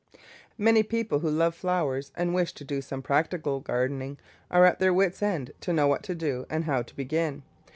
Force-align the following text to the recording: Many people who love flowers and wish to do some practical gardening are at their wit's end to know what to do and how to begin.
Many 0.57 0.81
people 0.81 1.19
who 1.19 1.29
love 1.29 1.53
flowers 1.53 2.11
and 2.15 2.33
wish 2.33 2.53
to 2.53 2.65
do 2.65 2.81
some 2.81 3.03
practical 3.03 3.59
gardening 3.59 4.17
are 4.49 4.65
at 4.65 4.79
their 4.79 4.91
wit's 4.95 5.21
end 5.21 5.51
to 5.59 5.73
know 5.73 5.85
what 5.85 6.01
to 6.05 6.15
do 6.15 6.47
and 6.49 6.63
how 6.63 6.81
to 6.81 6.95
begin. 6.95 7.43